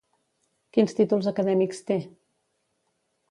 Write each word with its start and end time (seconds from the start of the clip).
Quins 0.77 0.95
títols 0.99 1.29
acadèmics 1.33 1.83
té? 1.91 1.99